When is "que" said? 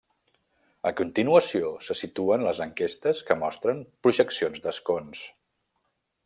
3.29-3.37